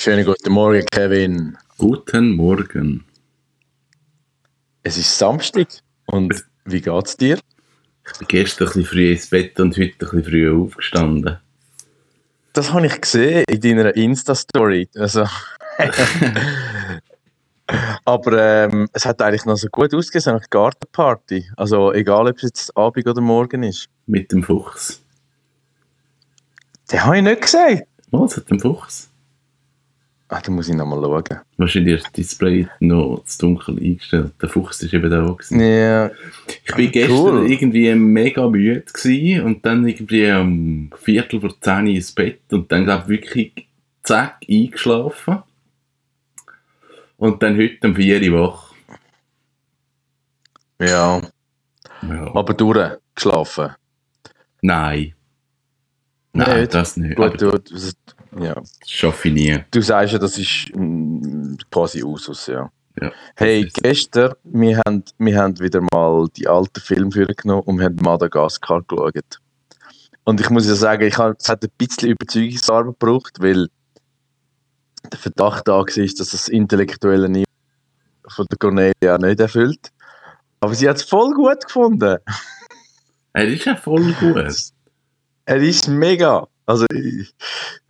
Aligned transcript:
Schönen 0.00 0.24
guten 0.24 0.52
Morgen, 0.52 0.86
Kevin. 0.86 1.58
Guten 1.76 2.36
Morgen. 2.36 3.04
Es 4.84 4.96
ist 4.96 5.18
Samstag 5.18 5.66
und 6.06 6.44
wie 6.64 6.80
geht's 6.80 7.16
dir? 7.16 7.40
Ich 8.06 8.18
bin 8.20 8.28
gestern 8.28 8.68
ein 8.68 8.74
bisschen 8.74 8.84
früh 8.84 9.10
ins 9.10 9.28
Bett 9.28 9.58
und 9.58 9.76
heute 9.76 9.90
ein 9.90 9.98
bisschen 9.98 10.22
früh 10.22 10.56
aufgestanden. 10.56 11.38
Das 12.52 12.72
habe 12.72 12.86
ich 12.86 13.00
gesehen 13.00 13.42
in 13.48 13.60
deiner 13.60 13.96
Insta-Story. 13.96 14.88
Also. 14.94 15.26
Aber 18.04 18.40
ähm, 18.40 18.88
es 18.92 19.04
hat 19.04 19.20
eigentlich 19.20 19.46
noch 19.46 19.56
so 19.56 19.66
gut 19.66 19.92
ausgesehen, 19.92 20.36
nach 20.36 20.48
Gartenparty. 20.48 21.50
Also 21.56 21.92
egal, 21.92 22.28
ob 22.28 22.36
es 22.36 22.42
jetzt 22.42 22.76
Abend 22.76 23.08
oder 23.08 23.20
Morgen 23.20 23.64
ist. 23.64 23.88
Mit 24.06 24.30
dem 24.30 24.44
Fuchs. 24.44 25.02
Den 26.92 27.04
habe 27.04 27.16
ich 27.16 27.24
nicht 27.24 27.42
gesehen. 27.42 27.82
Was 28.12 28.36
hat 28.36 28.48
dem 28.48 28.60
Fuchs? 28.60 29.07
Ah, 30.30 30.40
da 30.42 30.50
muss 30.52 30.68
ich 30.68 30.74
nochmal 30.74 31.00
schauen. 31.00 31.40
Wahrscheinlich 31.56 32.02
das 32.02 32.12
Display 32.12 32.68
noch 32.80 33.22
zu 33.24 33.38
dunkel 33.38 33.78
eingestellt. 33.78 34.32
Der 34.42 34.48
Fuchs 34.50 34.82
ist 34.82 34.92
eben 34.92 35.10
da 35.10 35.22
gewesen. 35.22 35.58
Ja. 35.60 36.10
Ich 36.66 36.74
bin 36.74 36.90
gestern 36.92 37.16
Cool. 37.18 37.50
irgendwie 37.50 37.94
mega 37.94 38.46
müde 38.46 38.82
gewesen 38.82 39.44
und 39.46 39.64
dann 39.64 39.88
irgendwie 39.88 40.30
um 40.32 40.90
Viertel 40.98 41.40
vor 41.40 41.58
zehn 41.60 41.86
ins 41.86 42.12
Bett 42.12 42.40
und 42.52 42.70
dann 42.70 42.84
glaube 42.84 43.04
ich 43.04 43.20
wirklich 43.34 43.68
zack 44.02 44.40
eingeschlafen. 44.48 45.38
Und 47.16 47.42
dann 47.42 47.56
heute 47.56 47.88
um 47.88 47.96
vier 47.96 48.30
Uhr 48.32 48.40
wach. 48.48 48.74
Ja. 50.80 51.20
Ja. 52.02 52.34
Aber 52.34 52.54
durchgeschlafen. 52.54 53.70
Nein. 54.60 55.14
Nein, 56.34 56.60
Nicht? 56.60 56.74
das 56.74 56.96
nicht. 56.98 57.16
Gut, 57.16 57.40
du, 57.40 57.50
ja. 58.38 58.60
schaffe 58.86 59.28
ich 59.28 59.34
nie. 59.34 59.64
du 59.70 59.80
sagst 59.80 60.12
ja, 60.12 60.18
das 60.18 60.38
ist 60.38 60.70
mm, 60.74 61.54
quasi 61.70 62.02
Usus, 62.02 62.46
ja. 62.46 62.70
Ja, 63.00 63.12
Hey, 63.36 63.70
gestern, 63.74 64.34
wir 64.42 64.80
haben, 64.84 65.04
wir 65.18 65.38
haben 65.38 65.58
wieder 65.60 65.80
mal 65.92 66.26
die 66.36 66.48
alten 66.48 66.80
Filme 66.80 67.12
vorgenommen 67.12 67.62
und 67.62 67.82
haben 67.82 67.96
Madagaskar 67.96 68.82
geschaut. 68.82 69.38
Und 70.24 70.40
ich 70.40 70.50
muss 70.50 70.66
ja 70.66 70.74
sagen, 70.74 71.06
ich 71.06 71.16
hab, 71.16 71.38
es 71.38 71.48
hat 71.48 71.62
ein 71.62 71.70
bisschen 71.78 72.10
Überzeugungsarbeit 72.10 72.98
gebraucht, 72.98 73.36
weil 73.40 73.68
der 75.10 75.18
Verdacht 75.18 75.68
da 75.68 75.78
war, 75.78 75.84
dass 75.86 76.16
das 76.16 76.48
intellektuelle 76.48 77.28
Niveau 77.28 77.44
von 78.28 78.46
der 78.50 78.58
Cornelia 78.58 79.18
nicht 79.18 79.40
erfüllt. 79.40 79.90
Aber 80.60 80.74
sie 80.74 80.88
hat 80.88 80.96
es 80.96 81.04
voll 81.04 81.32
gut 81.34 81.64
gefunden. 81.64 82.18
Er 83.32 83.48
ist 83.48 83.64
ja 83.64 83.76
voll 83.76 84.12
gut. 84.14 84.36
Er 85.46 85.62
ist 85.62 85.88
mega. 85.88 86.46
Also 86.68 86.84
ich, 86.92 87.32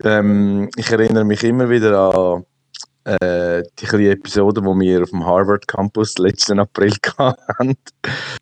ähm, 0.05 0.69
ich 0.77 0.89
erinnere 0.89 1.25
mich 1.25 1.43
immer 1.43 1.69
wieder 1.69 1.99
an 2.15 2.45
äh, 3.03 3.61
die 3.77 3.85
kleine 3.85 4.11
Episode, 4.11 4.61
die 4.61 4.67
wir 4.67 5.03
auf 5.03 5.09
dem 5.09 5.25
Harvard 5.25 5.67
Campus 5.67 6.17
letzten 6.17 6.59
April 6.61 6.93
hatten. 7.17 7.67
Mit 7.67 7.77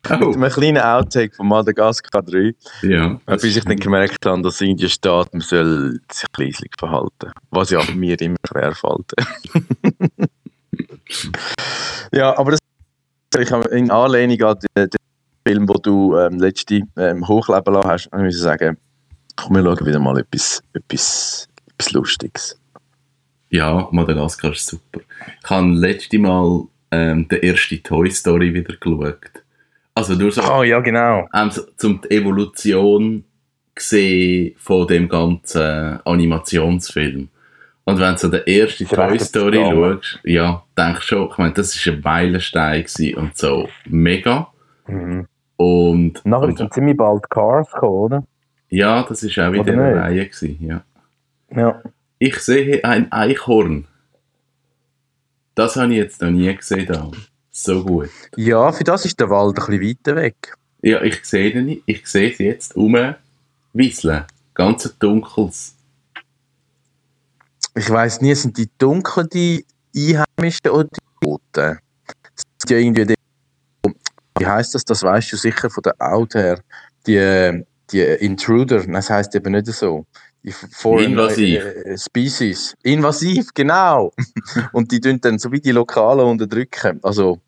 Oh, 0.08 0.32
einem 0.32 0.48
kleinen 0.48 0.78
Outtake 0.78 1.34
von 1.34 1.48
Madagaskar 1.48 2.22
3. 2.22 2.54
ja. 2.82 3.20
Bis 3.26 3.44
ich 3.44 3.64
dann 3.64 3.78
gemerkt 3.78 4.24
habe, 4.24 4.40
dass 4.42 4.60
Indien 4.60 4.88
steht, 4.88 5.32
man 5.32 5.40
soll 5.40 5.98
sich 6.12 6.28
leislich 6.36 6.70
verhalten. 6.78 7.32
Was 7.50 7.70
ja 7.70 7.82
mir 7.96 8.20
immer 8.20 8.36
schwerfällt. 8.46 9.12
ja, 12.12 12.38
aber 12.38 12.52
das 12.52 12.60
ich 13.36 13.50
habe 13.50 13.68
in 13.70 13.90
Anlehnung 13.90 14.40
an 14.42 14.58
den, 14.76 14.88
den 14.88 14.98
Film, 15.44 15.66
den 15.66 15.82
du 15.82 16.16
ähm, 16.16 16.38
letzte 16.38 16.82
ähm, 16.96 17.26
hochleben 17.26 17.74
lassen 17.74 17.88
hast, 17.90 18.12
muss 18.12 18.36
ich 18.36 18.40
sagen, 18.40 18.76
komm, 19.38 19.56
wir 19.56 19.62
schauen 19.62 19.86
wieder 19.86 20.00
mal 20.00 20.18
etwas, 20.18 20.62
etwas, 20.72 21.48
etwas 21.68 21.92
Lustiges. 21.92 22.60
Ja, 23.50 23.88
Madagaskar 23.92 24.52
ist 24.52 24.66
super. 24.66 25.00
Ich 25.42 25.50
habe 25.50 25.68
letzte 25.68 26.18
Mal 26.18 26.64
ähm, 26.90 27.28
den 27.28 27.42
ersten 27.42 27.82
Toy 27.82 28.10
Story 28.10 28.52
wieder 28.52 28.74
geschaut. 28.76 29.42
Also 29.94 30.14
nur 30.14 30.30
so, 30.30 30.42
Oh 30.42 30.62
ja, 30.62 30.80
genau. 30.80 31.26
ähm, 31.34 31.50
zum 31.76 32.00
die 32.02 32.10
Evolution 32.10 33.24
gesehen 33.74 34.54
von 34.58 34.86
dem 34.86 35.08
ganzen 35.08 36.00
Animationsfilm. 36.04 37.28
Und 37.84 38.00
wenn 38.00 38.12
du 38.12 38.18
so 38.18 38.28
den 38.28 38.46
ersten 38.46 38.86
Toy 38.86 39.18
Story 39.18 39.56
schaust, 39.56 40.20
ja, 40.24 40.62
denkst 40.76 41.06
schon, 41.06 41.28
ich 41.30 41.38
meine, 41.38 41.54
das 41.54 41.86
war 41.86 41.94
ein 41.94 42.00
Meilenstein 42.02 42.84
und 43.16 43.36
so 43.36 43.68
mega. 43.86 44.48
Mhm. 44.86 45.26
Und, 45.56 46.24
Nachher 46.24 46.48
und 46.48 46.60
ist 46.60 46.74
ziemlich 46.74 46.96
bald 46.96 47.28
Cars 47.30 47.70
gekommen, 47.72 47.94
oder? 47.94 48.24
Ja, 48.70 49.02
das 49.02 49.22
war 49.24 49.48
auch 49.48 49.52
in 49.52 49.60
Oder 49.60 49.72
dieser 49.72 49.88
nicht? 49.88 49.96
Reihe. 49.96 50.26
Gewesen, 50.28 50.66
ja. 50.66 50.84
Ja. 51.54 51.82
Ich 52.18 52.38
sehe 52.38 52.84
ein 52.84 53.10
Eichhorn. 53.12 53.86
Das 55.54 55.76
habe 55.76 55.92
ich 55.92 55.98
jetzt 55.98 56.20
noch 56.20 56.30
nie 56.30 56.54
gesehen. 56.54 56.86
Da. 56.86 57.10
So 57.50 57.84
gut. 57.84 58.10
Ja, 58.36 58.70
für 58.70 58.84
das 58.84 59.04
ist 59.04 59.18
der 59.18 59.30
Wald 59.30 59.58
ein 59.58 59.78
bisschen 59.78 59.98
weiter 59.98 60.16
weg. 60.16 60.56
Ja, 60.82 61.02
ich 61.02 61.24
sehe 61.24 61.52
den 61.52 61.66
nicht. 61.66 61.82
Ich 61.86 62.06
sehe 62.06 62.30
es 62.30 62.38
jetzt 62.38 62.76
umwieseln. 62.76 64.24
Ganz 64.54 64.86
ein 64.86 64.92
dunkles. 64.98 65.74
Ich 67.74 67.88
weiß 67.88 68.20
nie, 68.20 68.34
sind 68.34 68.56
die 68.56 68.68
dunklen 68.78 69.28
die 69.28 69.64
Einheimischen 69.96 70.70
oder 70.70 70.88
die 70.88 71.26
Roten? 71.26 71.78
Sind 72.58 72.70
ja 72.70 72.78
irgendwie 72.78 73.06
die, 73.06 73.14
wie 74.38 74.46
heißt 74.46 74.74
das? 74.74 74.84
Das 74.84 75.02
weißt 75.02 75.32
du 75.32 75.36
sicher 75.36 75.70
von 75.70 75.82
der 75.82 75.94
Out 75.98 76.34
her. 76.34 76.60
Die, 77.06 77.64
die 77.92 78.00
Intruder, 78.00 78.84
das 78.86 79.10
heißt 79.10 79.34
eben 79.34 79.52
nicht 79.52 79.66
so. 79.66 80.06
Die 80.42 80.52
Foreign 80.52 81.12
Invasiv. 81.12 81.64
äh, 81.64 81.98
Species. 81.98 82.76
Invasiv, 82.82 83.48
genau. 83.54 84.12
Und 84.72 84.92
die 84.92 85.00
tun 85.00 85.20
dann 85.20 85.38
so 85.38 85.50
wie 85.50 85.60
die 85.60 85.72
Lokalen 85.72 86.26
unterdrücken. 86.26 87.00
Also 87.02 87.40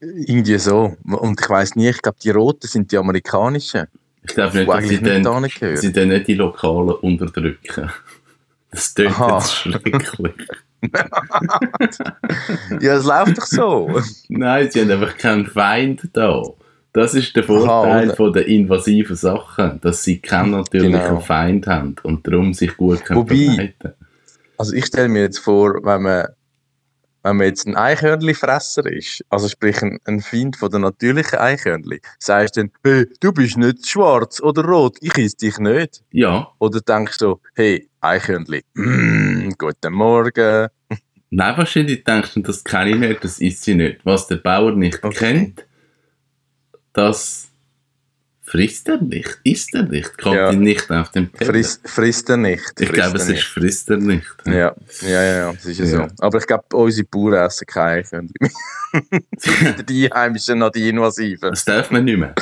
irgendwie 0.00 0.58
so. 0.58 0.96
Und 1.04 1.40
ich 1.40 1.48
weiß 1.48 1.76
nie, 1.76 1.88
ich 1.88 2.00
glaube, 2.00 2.18
die 2.22 2.30
Roten 2.30 2.66
sind 2.66 2.90
die 2.90 2.96
amerikanischen. 2.96 3.86
Ich 4.22 4.34
glaube 4.34 4.58
nicht, 4.58 4.68
dass 4.68 4.88
sie 4.88 5.00
nicht 5.00 5.62
dann, 5.62 5.76
sie 5.76 5.92
dann 5.92 6.08
nicht 6.08 6.28
die 6.28 6.34
Lokalen 6.34 6.90
unterdrücken. 6.90 7.90
Das 8.70 8.94
tönt 8.94 9.16
jetzt 9.18 9.54
schrecklich. 9.54 10.34
Ja, 12.80 12.94
es 12.94 13.04
läuft 13.04 13.38
doch 13.38 13.46
so. 13.46 14.00
Nein, 14.28 14.70
sie 14.70 14.80
haben 14.80 14.90
einfach 14.92 15.18
keinen 15.18 15.46
Feind 15.46 16.08
da. 16.12 16.42
Das 16.92 17.14
ist 17.14 17.36
der 17.36 17.44
Vorteil 17.44 18.06
oder? 18.08 18.16
von 18.16 18.32
den 18.32 18.44
invasiven 18.46 19.14
Sachen, 19.16 19.80
dass 19.82 20.02
sie 20.02 20.18
keinen 20.18 20.52
natürlichen 20.52 21.00
Genau. 21.00 21.20
Feind 21.20 21.66
haben 21.66 21.96
und 22.02 22.26
darum 22.26 22.54
sich 22.54 22.76
gut 22.76 23.04
können 23.04 23.20
Wobei- 23.20 23.46
verbreiten 23.46 23.94
Also 24.56 24.72
ich 24.74 24.86
stelle 24.86 25.08
mir 25.08 25.22
jetzt 25.22 25.38
vor, 25.38 25.74
wenn 25.84 26.02
man, 26.02 26.26
wenn 27.22 27.36
man 27.36 27.46
jetzt 27.46 27.66
ein 27.66 27.76
Eichhörnli-Fresser 27.76 28.86
ist, 28.86 29.22
also 29.28 29.48
sprich 29.48 29.82
ein, 29.82 29.98
ein 30.06 30.20
Feind 30.20 30.56
von 30.56 30.70
der 30.70 30.80
natürlichen 30.80 31.38
Eichhörnli, 31.38 32.00
sagst 32.18 32.56
du 32.56 32.62
dann, 32.62 32.70
hey, 32.84 33.06
du 33.20 33.32
bist 33.32 33.58
nicht 33.58 33.86
schwarz 33.86 34.40
oder 34.40 34.64
rot, 34.64 34.96
ich 35.02 35.16
esse 35.18 35.36
dich 35.36 35.58
nicht. 35.58 36.02
Ja, 36.10 36.48
Oder 36.58 36.80
denkst 36.80 37.18
du, 37.18 37.38
hey, 37.54 37.88
Eichhörnli, 38.00 38.62
mm, 38.74 39.50
guten 39.58 39.92
Morgen. 39.92 40.68
Nein, 41.30 41.56
wahrscheinlich 41.58 42.02
denkst 42.04 42.34
du, 42.34 42.40
das 42.40 42.64
kenne 42.64 42.90
ich 42.92 42.96
nicht, 42.96 43.22
das 43.22 43.38
ist 43.40 43.62
sie 43.62 43.74
nicht. 43.74 44.00
Was 44.04 44.26
der 44.26 44.36
Bauer 44.36 44.72
nicht 44.72 45.04
Okay. 45.04 45.16
kennt, 45.18 45.66
das 46.98 47.48
frisst 48.42 48.88
er 48.88 49.00
nicht, 49.00 49.38
isst 49.44 49.74
er 49.74 49.82
nicht, 49.84 50.18
kommt 50.18 50.34
Ja. 50.36 50.50
ihm 50.50 50.60
nicht 50.60 50.90
auf 50.90 51.10
den 51.10 51.30
Teller. 51.32 51.52
Friss, 51.52 51.80
frisst 51.84 52.28
er 52.30 52.38
nicht. 52.38 52.80
ich 52.80 52.90
glaube, 52.92 53.18
es 53.18 53.28
ist 53.28 53.44
frisst 53.44 53.88
er 53.90 53.98
nicht. 53.98 54.26
Ja, 54.46 54.52
ja, 54.52 54.74
ja, 55.08 55.22
ja, 55.22 55.52
das 55.52 55.64
ist 55.66 55.78
ja, 55.78 55.86
so. 55.86 56.06
Aber 56.18 56.38
ich 56.38 56.46
glaube, 56.46 56.64
unsere 56.74 57.06
Bauern 57.06 57.46
essen 57.46 57.66
keine. 57.66 58.02
Weder 58.02 59.82
die 59.88 60.10
Einheimischen 60.10 60.58
noch 60.58 60.70
die 60.70 60.88
Invasiven. 60.88 61.50
Das 61.50 61.64
darf 61.64 61.90
man 61.90 62.04
nicht 62.04 62.18
mehr. 62.18 62.34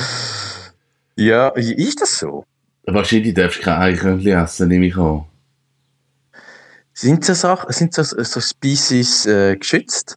Ja, 1.16 1.48
ist 1.48 2.00
das 2.00 2.18
so? 2.18 2.44
Wahrscheinlich 2.84 3.34
darfst 3.34 3.58
du 3.58 3.62
kein 3.62 3.80
Eichhörnchen 3.80 4.38
essen, 4.38 4.68
nehme 4.68 4.86
ich 4.86 4.96
an. 4.96 5.24
Sind 6.94 7.24
so 7.24 7.34
Sachen, 7.34 7.72
sind 7.72 7.92
so, 7.92 8.02
so 8.02 8.40
Species 8.40 9.26
äh, 9.26 9.56
geschützt? 9.56 10.16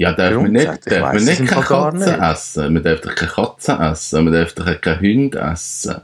Ja, 0.00 0.14
darf 0.14 0.34
man 0.34 0.52
nicht, 0.52 0.90
darf 0.90 1.12
man 1.12 1.22
nicht 1.22 1.46
keine 1.46 1.62
Katze 1.62 1.96
nicht. 1.98 2.18
essen. 2.22 2.72
Man 2.72 2.82
darf 2.82 3.00
doch 3.02 3.14
keine 3.14 3.30
Katze 3.32 3.72
essen, 3.72 4.24
man 4.24 4.32
darf 4.32 4.54
doch 4.54 4.80
keine 4.80 4.98
Hunde 4.98 5.38
essen. 5.38 6.00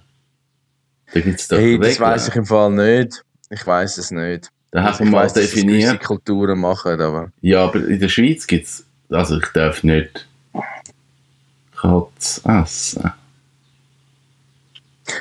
Da 1.15 1.21
gibt 1.21 1.41
es 1.41 1.49
doch 1.49 1.57
Hey, 1.57 1.79
das 1.79 1.99
weiß 1.99 2.29
ich 2.29 2.37
im 2.37 2.45
Fall 2.45 2.73
nicht. 2.73 3.25
Ich 3.49 3.67
weiß 3.67 3.97
es 3.97 4.11
nicht. 4.11 4.51
Da 4.71 4.85
Also 4.85 5.03
ich 5.03 5.11
man 5.11 5.23
mal 5.25 5.33
definiert. 5.33 6.05
Kulturen 6.05 6.61
machen, 6.61 7.01
aber 7.01 7.33
Ja, 7.41 7.65
aber 7.65 7.89
in 7.89 7.99
der 7.99 8.11
Schweiz 8.11 8.47
gibt 8.47 8.67
es, 8.67 8.85
also 9.09 9.39
ich 9.39 9.47
darf 9.55 9.83
nicht 9.83 10.29
Katze 11.75 12.43
essen. 12.45 13.13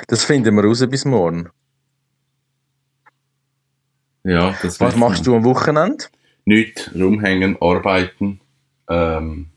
das 0.06 0.22
finden 0.22 0.54
wir 0.54 0.64
raus 0.64 0.84
bis 0.86 1.06
morgen. 1.06 1.48
Ja, 4.22 4.54
das 4.60 4.78
Was 4.80 4.96
machst 4.96 5.26
du 5.26 5.34
am 5.34 5.44
Wochenende? 5.44 6.04
Nicht 6.44 6.90
rumhängen, 6.94 7.56
arbeiten. 7.62 8.38
Ähm, 8.88 9.48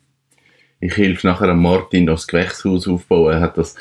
ich 0.79 0.95
helfe 0.97 1.27
nachher 1.27 1.53
Martin 1.53 2.05
das 2.05 2.27
Gewächshaus 2.27 2.87
aufbauen. 2.87 3.33
Er 3.33 3.41
hat 3.41 3.57
das, 3.57 3.75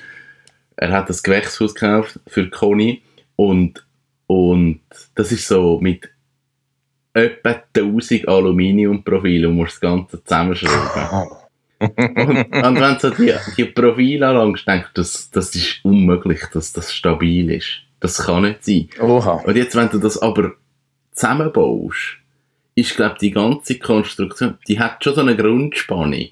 er 0.76 0.92
hat 0.92 1.08
das 1.08 1.22
Gewächshaus 1.22 1.74
gekauft 1.74 2.20
für 2.26 2.50
Conny 2.50 3.02
und 3.36 3.84
Und 4.28 4.82
das 5.14 5.32
ist 5.32 5.48
so 5.48 5.80
mit 5.80 6.10
etwa 7.14 7.62
1000 7.74 8.28
Aluminiumprofilen, 8.28 9.50
und 9.50 9.56
musst 9.56 9.72
das 9.74 9.80
Ganze 9.80 10.22
zusammenschrauben. 10.22 11.38
und, 11.80 11.96
und 11.96 12.80
wenn 12.80 12.94
du 12.94 13.00
so 13.00 13.10
die, 13.10 13.34
die 13.56 13.64
Profile 13.64 14.28
anschaust, 14.28 14.68
denkst 14.68 14.88
du, 14.92 15.00
das, 15.00 15.30
das 15.30 15.54
ist 15.54 15.82
unmöglich, 15.82 16.40
dass 16.52 16.72
das 16.72 16.94
stabil 16.94 17.50
ist. 17.50 17.80
Das 18.00 18.18
kann 18.18 18.42
nicht 18.42 18.64
sein. 18.64 18.88
Oha. 19.00 19.42
Und 19.46 19.56
jetzt, 19.56 19.74
wenn 19.74 19.88
du 19.88 19.98
das 19.98 20.18
aber 20.18 20.52
zusammenbaust, 21.12 22.18
ist, 22.78 22.96
glaube 22.96 23.16
die 23.20 23.30
ganze 23.30 23.78
Konstruktion, 23.78 24.58
die 24.66 24.78
hat 24.78 25.02
schon 25.02 25.14
so 25.14 25.20
eine 25.20 25.36
Grundspannung. 25.36 26.28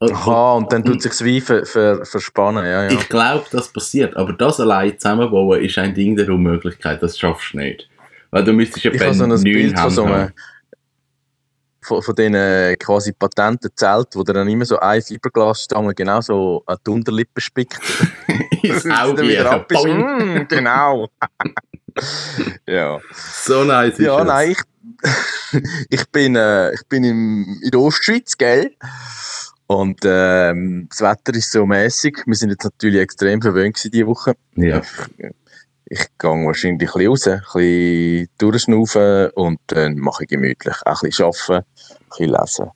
Und, 0.00 0.12
Aha, 0.12 0.54
und 0.54 0.72
dann 0.72 0.84
tut 0.84 1.02
sich 1.02 1.12
wie 1.24 1.40
ver, 1.40 1.66
ver, 1.66 2.04
verspannen, 2.04 2.64
ja, 2.64 2.84
ja. 2.84 2.90
Ich 2.90 3.08
glaube, 3.08 3.44
das 3.50 3.72
passiert, 3.72 4.16
aber 4.16 4.32
das 4.32 4.60
allein 4.60 4.96
zusammenbauen 4.98 5.60
ist 5.60 5.76
ein 5.78 5.92
Ding 5.92 6.14
der 6.14 6.28
Unmöglichkeit, 6.28 7.02
das 7.02 7.18
schaffst 7.18 7.52
du 7.52 7.58
nicht. 7.58 7.88
Weil 8.30 8.44
du 8.44 8.52
müsstest 8.52 8.84
ja 8.84 8.92
Ich 8.92 9.02
habe 9.02 9.14
so 9.14 9.24
ein 9.24 9.42
Bild 9.42 9.78
von 9.78 9.90
so 9.90 10.04
einem, 10.04 10.30
von, 11.80 12.02
von 12.02 12.14
diesen 12.14 12.78
quasi 12.78 13.12
Patentenzelt, 13.12 14.08
wo 14.14 14.22
der 14.22 14.34
dann 14.34 14.48
immer 14.48 14.66
so 14.66 14.78
eine 14.78 15.02
Fiberglasstange 15.02 15.94
genau 15.94 16.20
so 16.20 16.62
an 16.66 16.76
die 16.86 16.90
Unterlippe 16.90 17.40
spickt. 17.40 17.80
ins 18.62 18.86
Auge. 18.90 19.22
wieder 19.22 19.50
ab 19.50 19.70
ist. 19.70 19.84
Mm, 19.84 20.46
genau. 20.48 21.08
ja. 22.66 22.98
So 23.12 23.64
nice 23.64 23.98
ist 23.98 24.00
Ja, 24.00 24.24
nein, 24.24 24.52
ich, 24.52 24.58
ich 25.90 26.08
bin, 26.10 26.36
äh, 26.36 26.72
ich 26.74 26.86
bin 26.88 27.04
im, 27.04 27.60
in 27.62 27.70
der 27.70 27.80
Ostschweiz, 27.80 28.36
gell? 28.36 28.74
Und 29.66 30.00
ähm, 30.04 30.88
das 30.88 31.02
Wetter 31.02 31.34
ist 31.34 31.52
so 31.52 31.66
mäßig. 31.66 32.22
Wir 32.26 32.34
sind 32.34 32.50
jetzt 32.50 32.64
natürlich 32.64 33.00
extrem 33.00 33.42
verwöhnt 33.42 33.78
diese 33.92 34.06
Woche. 34.06 34.34
Ja. 34.56 34.82
Ich 35.84 36.06
gehe 36.18 36.30
wahrscheinlich 36.30 36.88
ein 36.88 36.92
bisschen 36.92 37.08
raus, 37.08 37.26
ein 37.26 37.40
bisschen 37.54 38.28
durchschnaufen 38.38 39.30
und 39.30 39.60
dann 39.68 39.98
mache 39.98 40.24
ich 40.24 40.30
gemütlich. 40.30 40.76
Auch 40.84 41.02
ein 41.02 41.10
bisschen 41.10 41.26
arbeiten, 41.26 41.66
ein 41.66 42.08
bisschen 42.08 42.30
lesen. 42.30 42.70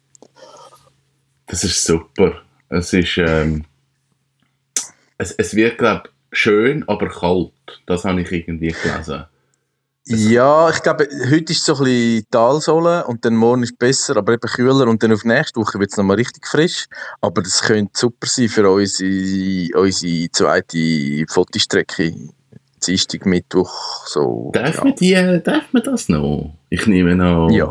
Das 1.47 1.65
ist 1.65 1.85
super. 1.85 2.43
Es 2.69 2.93
ist, 2.93 3.19
ähm, 3.19 3.65
es, 5.19 5.33
es 5.33 5.55
wird, 5.55 5.79
glaube 5.79 6.11
schön, 6.31 6.87
aber 6.89 7.09
kalt. 7.09 7.53
Das 7.87 8.05
habe 8.05 8.23
ich 8.23 8.33
irgendwie 8.33 8.75
gelesen. 8.83 9.25
Ja, 10.07 10.69
ich 10.71 10.83
glaube, 10.83 11.07
heute 11.31 11.53
ist 11.53 11.65
so 11.65 11.77
ein 11.77 11.85
bisschen 11.85 12.27
Talsohle 12.31 13.05
und 13.07 13.25
dann 13.25 13.37
morgen 13.37 13.63
ist 13.63 13.79
besser, 13.79 14.17
aber 14.17 14.33
eben 14.33 14.49
kühler 14.49 14.89
und 14.89 15.01
dann 15.01 15.13
auf 15.13 15.25
nächste 15.25 15.61
Woche 15.61 15.79
wird 15.79 15.93
es 15.93 15.97
nochmal 15.97 16.17
richtig 16.17 16.45
frisch. 16.47 16.87
Aber 17.21 17.41
das 17.41 17.63
könnte 17.63 17.93
super 17.95 18.27
sein 18.27 18.49
für 18.49 18.69
unsere, 18.69 19.69
unsere 19.79 20.31
zweite 20.33 21.25
Fotostrecke. 21.29 22.15
Dienstag, 22.85 23.27
Mittwoch, 23.27 24.05
so. 24.09 24.51
Darf, 24.53 24.79
ja. 24.79 24.85
man 24.85 24.95
die, 24.97 25.41
darf 25.45 25.73
man 25.73 25.83
das 25.85 26.09
noch? 26.09 26.53
Ich 26.69 26.85
nehme 26.89 27.15
noch. 27.15 27.49
ja, 27.51 27.71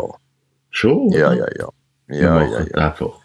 Schon? 0.70 1.10
ja, 1.12 1.34
ja, 1.34 1.46
ja. 1.60 1.68
Wir 2.08 2.22
Ja, 2.22 2.36
machen 2.36 2.52
ja, 2.54 2.60
es 2.60 2.70
ja. 2.70 2.78
einfach. 2.78 3.20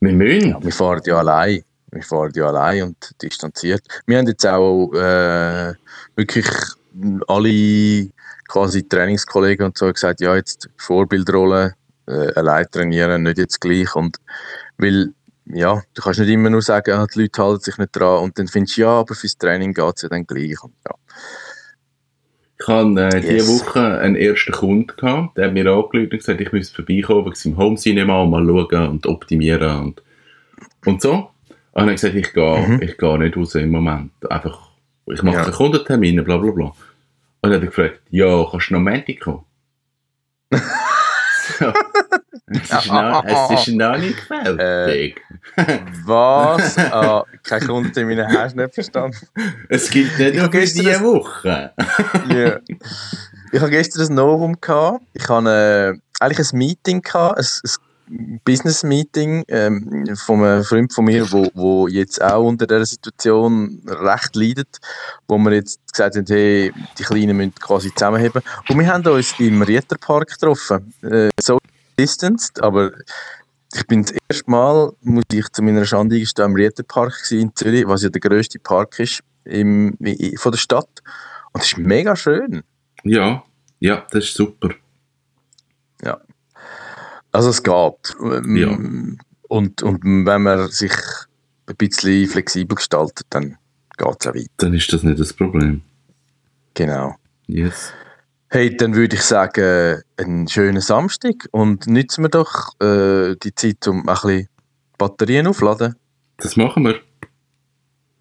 Wir 0.00 0.12
müssen. 0.14 0.48
Ja, 0.48 0.62
wir 0.62 0.72
fahren 0.72 1.02
ja 1.04 1.18
allein. 1.18 1.62
Wir 1.90 2.02
fahren 2.02 2.32
ja 2.34 2.46
allein 2.46 2.82
und 2.84 2.96
distanziert. 3.20 3.82
Wir 4.06 4.16
haben 4.16 4.26
jetzt 4.26 4.46
auch 4.46 4.90
äh, 4.94 5.74
wirklich 6.16 6.46
alle 7.28 8.08
quasi 8.52 8.86
Trainingskollegen 8.86 9.64
und 9.66 9.78
so 9.78 9.90
gesagt, 9.90 10.20
ja, 10.20 10.36
jetzt 10.36 10.68
Vorbildrolle, 10.76 11.74
äh, 12.06 12.32
allein 12.34 12.66
trainieren, 12.70 13.22
nicht 13.22 13.38
jetzt 13.38 13.60
gleich. 13.62 13.94
Und 13.96 14.18
weil, 14.76 15.08
ja, 15.46 15.80
du 15.94 16.02
kannst 16.02 16.20
nicht 16.20 16.28
immer 16.28 16.50
nur 16.50 16.60
sagen, 16.60 16.92
ah, 16.92 17.06
die 17.06 17.20
Leute 17.22 17.42
halten 17.42 17.60
sich 17.62 17.78
nicht 17.78 17.96
dran 17.96 18.22
und 18.24 18.38
dann 18.38 18.48
findest 18.48 18.76
du, 18.76 18.82
ja, 18.82 18.88
aber 18.90 19.14
fürs 19.14 19.38
Training 19.38 19.72
geht 19.72 19.92
es 19.96 20.02
ja 20.02 20.08
dann 20.10 20.26
gleich. 20.26 20.62
Und, 20.62 20.74
ja. 20.86 20.94
Ich 22.60 22.68
hatte 22.68 23.00
äh, 23.00 23.20
Yes. 23.34 23.46
diese 23.46 23.48
Woche 23.66 23.98
einen 23.98 24.16
ersten 24.16 24.52
Kunden, 24.52 24.92
gehabt, 24.96 25.36
der 25.36 25.46
hat 25.46 25.54
mir 25.54 25.66
angerufen 25.66 26.00
und 26.02 26.10
gesagt, 26.10 26.40
ich 26.40 26.52
müsste 26.52 26.76
vorbeikommen, 26.76 27.26
wegen 27.26 27.50
im 27.52 27.56
Home 27.56 27.76
Cinema 27.76 28.22
und 28.22 28.30
mal 28.30 28.46
schauen 28.46 28.88
und 28.88 29.06
optimieren 29.06 29.80
und, 29.80 30.02
und 30.86 31.00
so. 31.02 31.12
Und 31.14 31.30
dann 31.74 31.82
habe 31.84 31.94
ich 31.94 32.00
gesagt, 32.02 32.14
ich 32.16 32.32
gehe, 32.34 32.68
Mhm. 32.68 32.82
ich 32.82 32.98
gehe 32.98 33.18
nicht 33.18 33.36
raus 33.36 33.54
im 33.56 33.70
Moment. 33.70 34.12
Einfach, 34.30 34.68
ich 35.06 35.22
mache 35.22 35.36
Ja. 35.36 35.42
einen 35.44 35.52
Kundentermin, 35.52 36.22
bla 36.22 36.36
bla 36.36 36.50
bla. 36.52 36.72
Und 37.44 37.50
dann 37.50 37.54
hat 37.54 37.62
er 37.62 37.66
gefragt, 37.66 38.00
ja, 38.10 38.46
kannst 38.48 38.70
du 38.70 38.74
noch 38.74 38.80
Montag 38.80 39.20
kommen? 39.20 39.44
so. 40.52 41.72
Es 42.46 42.70
ist, 42.70 42.92
noch, 42.92 43.24
es 43.24 43.66
ist 43.66 43.74
noch 43.74 43.98
nicht 43.98 44.20
fertig. 44.20 45.20
Was? 46.04 46.78
ah, 46.78 47.24
kein 47.42 47.66
Kundentermin, 47.66 48.24
hast 48.26 48.54
du 48.54 48.60
nicht 48.60 48.74
verstanden? 48.74 49.16
es 49.68 49.90
gibt 49.90 50.18
nicht 50.18 50.34
Ich 50.34 50.40
nur 50.40 50.52
für 50.52 50.60
diese 50.60 51.00
Woche. 51.02 51.72
Ja. 52.28 52.60
Ich 53.52 53.60
habe 53.60 53.70
gestern 53.70 54.06
ein 54.06 54.14
Novum 54.14 54.60
gehabt. 54.60 55.04
Ich 55.14 55.28
habe 55.28 55.98
äh, 55.98 56.24
eigentlich 56.24 56.52
ein 56.52 56.58
Meeting 56.58 57.02
gehabt, 57.02 57.38
ein, 57.38 57.44
ein 57.44 57.70
Business 58.44 58.82
Meeting 58.82 59.44
ähm, 59.48 60.06
von 60.16 60.44
einem 60.44 60.64
Freund 60.64 60.92
von 60.92 61.04
mir, 61.04 61.30
wo, 61.32 61.48
wo 61.54 61.88
jetzt 61.88 62.22
auch 62.22 62.44
unter 62.44 62.66
dieser 62.66 62.84
Situation 62.84 63.82
recht 63.86 64.36
leidet, 64.36 64.78
wo 65.28 65.38
wir 65.38 65.52
jetzt 65.52 65.80
gesagt 65.92 66.16
haben, 66.16 66.26
hey, 66.28 66.72
die 66.98 67.02
Kleinen 67.02 67.36
müssen 67.36 67.54
quasi 67.54 67.92
zusammenheben. 67.94 68.42
Und 68.68 68.78
wir 68.78 68.86
haben 68.86 69.06
uns 69.06 69.34
im 69.38 69.62
Rieterpark 69.62 70.28
getroffen, 70.28 70.92
äh, 71.02 71.30
so 71.40 71.58
distanced, 71.98 72.62
aber 72.62 72.92
ich 73.74 73.86
bin 73.86 74.02
das 74.02 74.14
erste 74.28 74.50
Mal, 74.50 74.92
muss 75.00 75.24
ich 75.32 75.48
zu 75.50 75.62
meiner 75.62 75.86
Schande 75.86 76.18
gestehen, 76.18 76.50
im 76.50 76.56
Rieterpark 76.56 77.14
in 77.30 77.54
Zürich, 77.54 77.86
was 77.86 78.02
ja 78.02 78.10
der 78.10 78.20
grösste 78.20 78.58
Park 78.58 78.98
ist 78.98 79.22
im, 79.44 79.96
von 80.36 80.52
der 80.52 80.58
Stadt. 80.58 81.02
Und 81.52 81.62
es 81.62 81.68
ist 81.68 81.78
mega 81.78 82.14
schön. 82.14 82.62
Ja, 83.04 83.42
ja, 83.80 84.06
das 84.10 84.24
ist 84.24 84.34
super. 84.34 84.74
Also 87.32 87.50
es 87.50 87.62
geht. 87.62 88.16
Ähm, 88.20 89.18
Und, 89.48 89.82
und 89.82 90.02
wenn 90.04 90.42
man 90.42 90.68
sich 90.70 90.92
ein 91.66 91.76
bisschen 91.76 92.26
flexibel 92.28 92.76
gestaltet, 92.76 93.26
dann 93.30 93.56
geht 93.98 94.16
es 94.20 94.26
auch 94.26 94.34
weiter. 94.34 94.46
Dann 94.58 94.74
ist 94.74 94.92
das 94.92 95.02
nicht 95.02 95.18
das 95.20 95.32
Problem. 95.32 95.82
Genau. 96.74 97.16
Yes. 97.46 97.92
Hey, 98.48 98.74
dann 98.76 98.94
würde 98.94 99.16
ich 99.16 99.22
sagen, 99.22 100.02
einen 100.16 100.48
schönen 100.48 100.80
Samstag 100.80 101.48
und 101.52 101.86
nützen 101.86 102.24
wir 102.24 102.28
doch 102.30 102.78
äh, 102.80 103.34
die 103.42 103.54
Zeit, 103.54 103.86
um 103.88 104.08
ein 104.08 104.14
bisschen 104.14 104.48
Batterien 104.98 105.46
aufzuladen. 105.46 105.96
Das 106.38 106.56
machen 106.56 106.84
wir. 106.84 107.00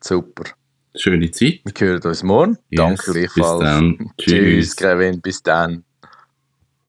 Super. 0.03 0.43
Schöne 0.95 1.31
Zeit. 1.31 1.61
Wir 1.63 1.87
hören 1.87 2.01
uns 2.03 2.23
morgen. 2.23 2.57
Yes, 2.69 2.77
Danke 2.77 3.13
bis 3.13 3.33
gleichfalls. 3.33 3.59
dann. 3.63 4.11
Tschüss, 4.17 4.33
Tschüss. 4.33 4.75
Kevin. 4.75 5.21
Bis 5.21 5.41
dann. 5.43 5.83